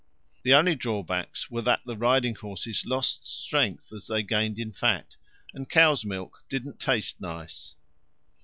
[0.41, 5.15] The only drawbacks were that the riding horses lost strength as they gained in fat,
[5.53, 7.75] and cow's milk didn't taste nice.